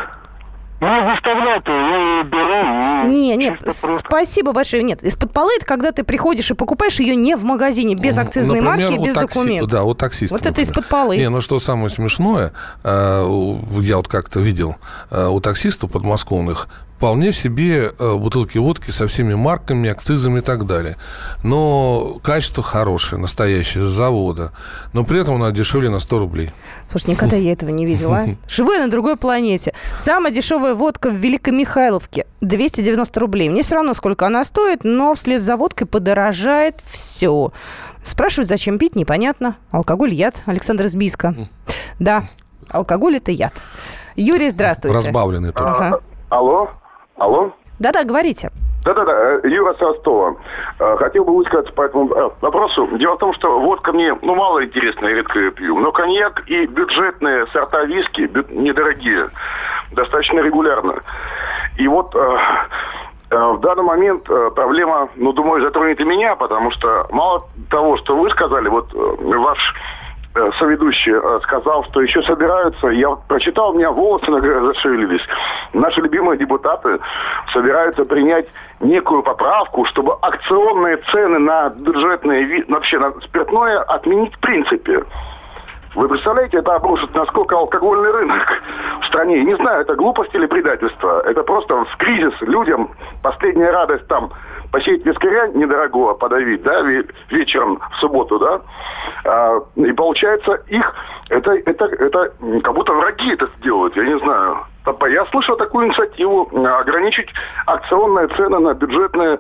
[0.78, 3.08] Ну, выставляют, я беру.
[3.08, 4.82] Не, нет, спасибо большое.
[4.82, 8.60] Нет, из-под полы это когда ты приходишь и покупаешь ее не в магазине, без акцизной
[8.60, 9.70] например, марки, без такси, документов.
[9.70, 10.32] Да, вот таксист.
[10.32, 10.52] Вот например.
[10.52, 11.16] это из-под полы.
[11.16, 12.52] Не, ну что самое смешное,
[12.84, 14.76] э, я вот как-то видел
[15.10, 20.66] э, у таксистов подмосковных вполне себе э, бутылки водки со всеми марками, акцизами и так
[20.66, 20.96] далее.
[21.42, 24.52] Но качество хорошее, настоящее, с завода.
[24.94, 26.52] Но при этом она дешевле на 100 рублей.
[26.90, 28.16] Слушай, никогда я этого не видела.
[28.16, 28.28] А?
[28.48, 29.74] Живу я на другой планете.
[29.98, 32.26] Самая дешевая водка в Великой Михайловке.
[32.40, 33.50] 290 рублей.
[33.50, 37.52] Мне все равно, сколько она стоит, но вслед за водкой подорожает все.
[38.02, 39.56] Спрашивают, зачем пить, непонятно.
[39.70, 40.42] Алкоголь– яд.
[40.46, 41.34] Александр Избийска.
[41.98, 42.24] Да,
[42.70, 43.52] алкоголь– это яд.
[44.14, 44.96] Юрий, здравствуйте.
[44.96, 45.74] Разбавленный тоже.
[45.74, 46.00] Ага.
[46.30, 46.70] Алло.
[47.18, 47.52] Алло?
[47.78, 48.50] Да-да, говорите.
[48.84, 50.36] Да-да-да, э, Юра Состова.
[50.78, 52.86] Э, хотел бы высказаться по этому э, вопросу.
[52.98, 55.78] Дело в том, что водка мне, ну, мало интересна, я редко ее пью.
[55.80, 59.30] Но коньяк и бюджетные сорта виски, недорогие,
[59.90, 61.02] достаточно регулярно.
[61.78, 67.96] И вот в данный момент проблема, ну, думаю, затронет и меня, потому что мало того,
[67.98, 69.74] что вы сказали, вот ваш
[70.58, 75.22] соведущий э, сказал, что еще собираются, я прочитал, у меня волосы зашевелились.
[75.72, 76.98] Наши любимые депутаты
[77.52, 78.46] собираются принять
[78.80, 85.04] некую поправку, чтобы акционные цены на бюджетные, вообще на спиртное отменить в принципе.
[85.96, 88.62] Вы представляете, это обрушит насколько алкогольный рынок
[89.00, 89.42] в стране.
[89.42, 91.22] Не знаю, это глупость или предательство.
[91.22, 92.90] Это просто в кризис людям
[93.22, 94.30] последняя радость там
[94.70, 96.82] посеять вискаря недорогого подавить, да,
[97.30, 98.60] вечером в субботу, да,
[99.24, 100.94] а, и получается их,
[101.30, 102.32] это, это, это
[102.62, 104.58] как будто враги это сделают, я не знаю.
[105.08, 107.30] Я слышал такую инициативу ограничить
[107.66, 109.38] акционные цены на бюджетные,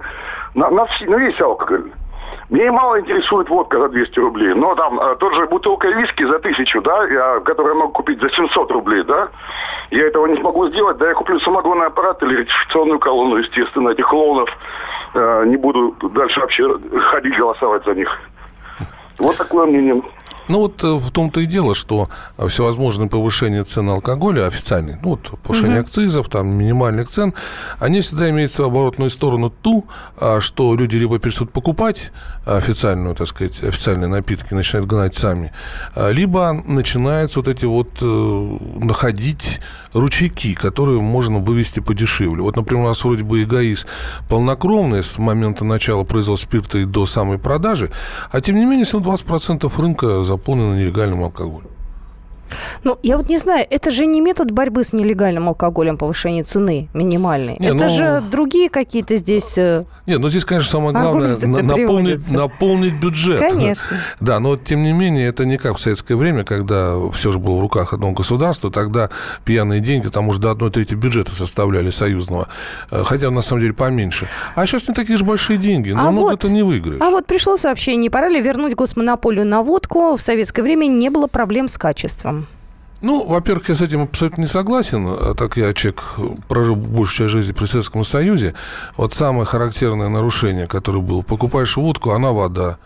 [0.54, 1.90] на, на, на весь алкоголь.
[2.48, 6.38] Мне мало интересует водка за 200 рублей, но там э, тот же бутылка виски за
[6.38, 9.30] тысячу, да, я, которую я могу купить за 700 рублей, да,
[9.90, 14.06] я этого не смогу сделать, да, я куплю самогонный аппарат или ретификационную колонну, естественно, этих
[14.06, 14.48] клоунов,
[15.14, 16.68] э, не буду дальше вообще
[17.10, 18.16] ходить голосовать за них.
[19.18, 20.02] Вот такое мнение.
[20.48, 25.38] Ну вот э, в том-то и дело, что всевозможные повышения цен оалкоголя официальные, ну вот
[25.40, 25.86] повышение угу.
[25.86, 27.34] акцизов, там минимальных цен,
[27.78, 32.12] они всегда имеют свою оборотную сторону ту, а, что люди либо перестают покупать
[32.44, 35.52] официальную, так сказать, официальные напитки, начинают гнать сами,
[35.94, 39.60] а, либо начинаются вот эти вот э, находить
[39.92, 42.42] ручейки, которые можно вывести подешевле.
[42.42, 43.86] Вот, например, у нас вроде бы эгоист
[44.28, 47.90] полнокровный с момента начала производства спирта и до самой продажи,
[48.30, 51.75] а тем не менее 20% рынка заполнено нелегальным алкоголем.
[52.84, 56.88] Ну, я вот не знаю, это же не метод борьбы с нелегальным алкоголем, повышение цены
[56.94, 57.56] минимальной.
[57.58, 57.90] Не, это ну...
[57.90, 59.56] же другие какие-то здесь...
[59.58, 63.40] Э, Нет, ну здесь, конечно, самое главное наполнить, наполнить бюджет.
[63.40, 63.96] Конечно.
[64.20, 67.56] Да, но тем не менее, это не как в советское время, когда все же было
[67.56, 69.10] в руках одного государства, тогда
[69.44, 72.48] пьяные деньги там уже до одной трети бюджета составляли союзного,
[72.90, 74.26] э, хотя на самом деле поменьше.
[74.54, 77.00] А сейчас не такие же большие деньги, но а много вот, ты не выиграешь.
[77.00, 80.16] А вот пришло сообщение, пора ли вернуть госмонополию на водку?
[80.16, 82.35] В советское время не было проблем с качеством.
[83.02, 85.06] Ну, во-первых, я с этим абсолютно не согласен.
[85.06, 86.02] А так я человек,
[86.48, 88.54] прожил большую часть жизни при Советском Союзе.
[88.96, 92.78] Вот самое характерное нарушение, которое было, покупаешь водку, она вода.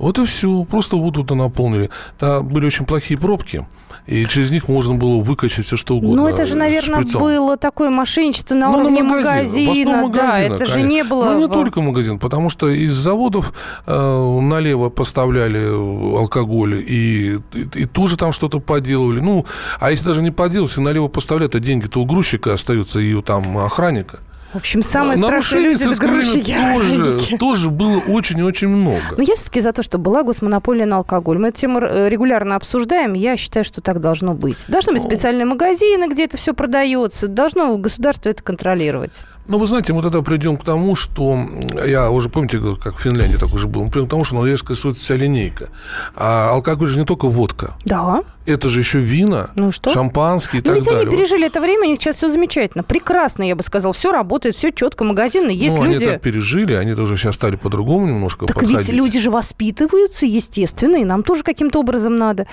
[0.00, 0.64] Вот и все.
[0.64, 1.90] Просто воду-то наполнили.
[2.18, 3.66] Там были очень плохие пробки,
[4.06, 6.22] и через них можно было выкачать все что угодно.
[6.22, 10.10] Ну, это же, наверное, было такое мошенничество на ну, уровне на магазин, магазина.
[10.10, 10.74] Да, это конечно.
[10.74, 11.24] же не было...
[11.26, 11.52] Ну, не в...
[11.52, 13.52] только магазин, потому что из заводов
[13.86, 15.68] э, налево поставляли
[16.16, 19.20] алкоголь, и, и, и тоже там что-то поделывали.
[19.20, 19.44] Ну,
[19.78, 23.58] а если даже не поделывали, налево поставляют, а деньги-то у грузчика остаются и у там
[23.58, 24.20] охранника.
[24.52, 26.54] В общем, самые страшные люди– это грузчики.
[26.54, 29.00] Тоже, тоже было очень и очень много.
[29.16, 31.38] Но я все-таки за то, что была госмонополия на алкоголь.
[31.38, 33.12] Мы эту тему э, регулярно обсуждаем.
[33.12, 34.64] Я считаю, что так должно быть.
[34.68, 37.28] Должны быть специальные магазины, где это все продается.
[37.28, 39.20] Должно государство это контролировать.
[39.50, 41.36] Ну, вы знаете, мы тогда придем к тому, что...
[41.84, 43.82] Я уже, помните, как в Финляндии так уже был.
[43.82, 45.70] Мы придем к тому, что резко стоит вся линейка.
[46.14, 47.74] А алкоголь же не только водка.
[47.84, 48.22] Да.
[48.46, 49.90] Это же еще вина, ну, что?
[49.90, 51.00] шампанские и ну, так ведь далее.
[51.02, 52.84] они пережили это время, у них сейчас все замечательно.
[52.84, 53.90] Прекрасно, я бы сказал.
[53.90, 56.04] Все работает, все четко, магазины есть ну, люди...
[56.04, 58.88] они так пережили, они тоже сейчас стали по-другому немножко Так подходить.
[58.88, 62.46] ведь люди же воспитываются, естественно, и нам тоже каким-то образом надо.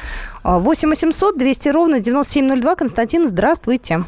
[0.43, 2.75] 8 800 200 ровно 9702.
[2.75, 4.03] Константин, здравствуйте.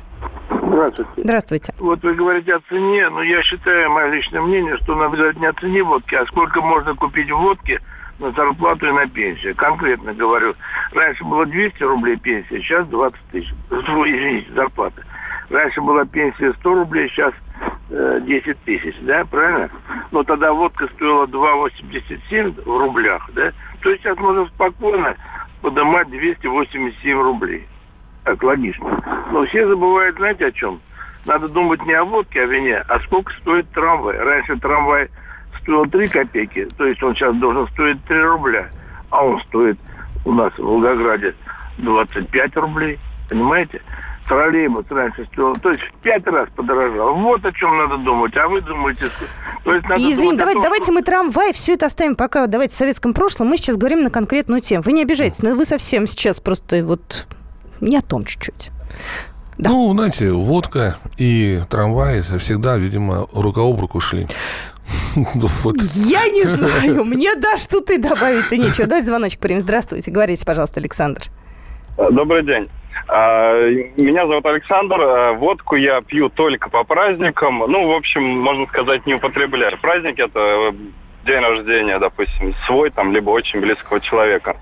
[0.80, 1.12] Здравствуйте.
[1.18, 1.74] Здравствуйте.
[1.78, 5.48] Вот вы говорите о цене, но я считаю, мое личное мнение, что надо говорить не
[5.48, 7.80] о цене водки, а сколько можно купить водки
[8.20, 9.56] на зарплату и на пенсию.
[9.56, 10.54] Конкретно говорю.
[10.94, 13.54] Раньше было 200 рублей пенсия, сейчас 20 тысяч.
[13.70, 15.04] Извините, зарплата.
[15.50, 17.34] Раньше была пенсия 100 рублей, сейчас
[17.90, 19.70] э, 10 тысяч, да, правильно?
[20.12, 23.52] Но тогда водка стоила 2,87 в рублях, да?
[23.82, 25.16] То есть сейчас можно спокойно
[25.62, 27.68] поднимать 287 рублей
[28.30, 29.02] так логично.
[29.32, 30.80] Но все забывают, знаете, о чем?
[31.26, 34.18] Надо думать не о водке, а о вине, а сколько стоит трамвай.
[34.18, 35.10] Раньше трамвай
[35.62, 38.70] стоил 3 копейки, то есть он сейчас должен стоить 3 рубля,
[39.10, 39.80] а он стоит
[40.26, 41.34] у нас в Волгограде
[41.80, 43.82] 25 рублей, понимаете?
[44.28, 47.16] Троллейбус раньше стоил, то есть в пять раз подорожал.
[47.16, 49.06] Вот о чем надо думать, а вы думаете...
[49.64, 50.94] То есть надо Извини, давайте, том, давайте что...
[50.94, 54.62] мы трамвай, все это оставим пока, давайте в советском прошлом, мы сейчас говорим на конкретную
[54.62, 54.84] тему.
[54.86, 57.28] Вы не обижайтесь, но вы совсем сейчас просто вот
[57.82, 58.72] не о том чуть-чуть.
[59.58, 59.72] Да.
[59.72, 64.28] Ну, знаете, водка и трамваи всегда, видимо, рука об руку шли.
[65.64, 65.76] Вот.
[66.08, 68.88] Я не знаю, мне даже тут и добавить-то нечего.
[68.88, 69.62] Давайте звоночек примем.
[69.62, 71.24] Здравствуйте, говорите, пожалуйста, Александр.
[71.98, 72.68] Добрый день.
[73.08, 73.54] А,
[73.98, 75.02] меня зовут Александр.
[75.02, 77.58] А, водку я пью только по праздникам.
[77.68, 79.78] Ну, в общем, можно сказать, не употребляю.
[79.80, 80.74] Праздник– это
[81.26, 84.56] день рождения, допустим, свой там, либо очень близкого человека.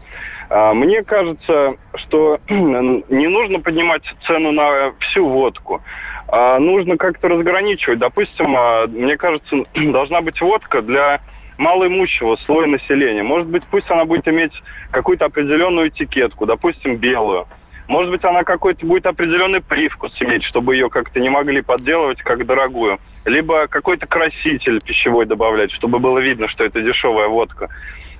[0.49, 5.81] А, мне кажется, что не нужно поднимать цену на всю водку.
[6.29, 7.99] А нужно как-то разграничивать.
[7.99, 11.21] Допустим, а, мне кажется, должна быть водка для
[11.57, 13.23] малоимущего слоя населения.
[13.23, 14.53] Может быть, пусть она будет иметь
[14.91, 17.47] какую-то определенную этикетку, допустим, белую.
[17.87, 22.45] Может быть, она какой-то будет определенный привкус иметь, чтобы ее как-то не могли подделывать как
[22.45, 22.99] дорогую.
[23.25, 27.69] Либо какой-то краситель пищевой добавлять, чтобы было видно, что это дешевая водка.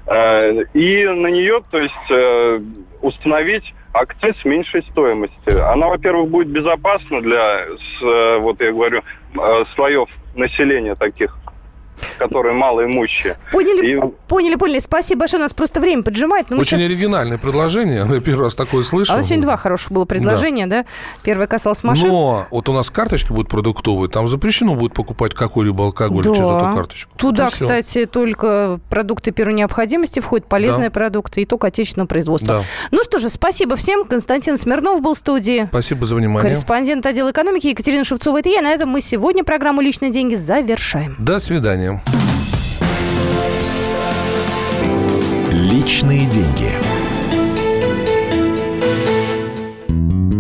[0.08, 2.60] Э, и на нее, то есть, э,
[3.02, 5.50] установить акциз меньшей стоимости.
[5.50, 7.66] Она, во-первых, будет безопасна для,
[8.02, 9.02] э, вот я говорю,
[9.76, 11.38] слоев населения таких
[12.18, 13.36] которые малоимущие.
[13.52, 14.12] Поняли, и...
[14.28, 14.80] поняли, поняли.
[14.80, 15.42] Спасибо большое.
[15.42, 16.50] У нас просто время поджимает.
[16.50, 16.92] Но Очень сейчас...
[16.92, 18.06] оригинальное предложение.
[18.10, 19.14] Я первый раз такое слышал.
[19.14, 20.84] А у нас сегодня два хороших было предложения, да?
[20.84, 20.90] да?
[21.24, 22.10] Первое касалось машин.
[22.10, 24.10] Но вот у нас карточки будут продуктовые.
[24.10, 26.34] Там запрещено будет покупать какой-либо алкоголь да.
[26.34, 27.18] через эту карточку.
[27.18, 28.06] Туда, Это кстати, все.
[28.06, 30.94] только продукты первой необходимости входят, полезные да.
[30.94, 32.58] продукты и только отечественного производства.
[32.58, 32.64] Да.
[32.92, 34.06] Ну что же, спасибо всем.
[34.06, 35.68] Константин Смирнов был в студии.
[35.70, 36.42] Спасибо за внимание.
[36.42, 38.40] Корреспондент отдела экономики Екатерина Шевцова.
[38.40, 38.62] Это я.
[38.62, 41.16] На этом мы сегодня программу «Личные деньги» завершаем.
[41.20, 42.02] До свидания.
[45.52, 46.72] Личные деньги.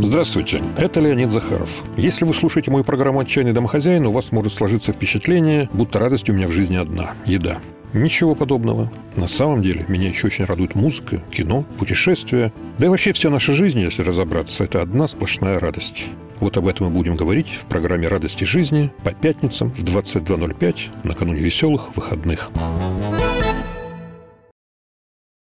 [0.01, 1.83] Здравствуйте, это Леонид Захаров.
[1.95, 6.33] Если вы слушаете мою программу «Отчаянный домохозяин», у вас может сложиться впечатление, будто радость у
[6.33, 7.57] меня в жизни одна– еда.
[7.93, 8.91] Ничего подобного.
[9.15, 12.51] На самом деле, меня еще очень радует музыка, кино, путешествия.
[12.77, 16.05] Да и вообще вся наша жизнь, если разобраться, это одна сплошная радость.
[16.39, 21.39] Вот об этом мы будем говорить в программе «Радости жизни» по пятницам в 22.05 накануне
[21.39, 22.51] веселых выходных.
[22.51, 23.46] Выходных.